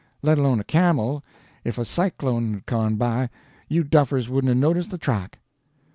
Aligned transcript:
Let 0.23 0.39
alone 0.39 0.59
a 0.59 0.63
camel, 0.63 1.23
if 1.63 1.77
a 1.77 1.85
cyclone 1.85 2.53
had 2.55 2.65
gone 2.65 2.95
by, 2.95 3.29
you 3.67 3.83
duffers 3.83 4.29
wouldn't 4.29 4.49
'a' 4.49 4.55
noticed 4.55 4.89
the 4.89 4.97
track." 4.97 5.37